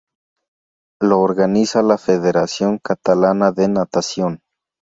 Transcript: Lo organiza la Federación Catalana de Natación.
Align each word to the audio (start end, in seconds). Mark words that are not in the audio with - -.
Lo 0.99 1.19
organiza 1.19 1.83
la 1.83 1.99
Federación 1.99 2.79
Catalana 2.79 3.51
de 3.51 3.67
Natación. 3.67 4.39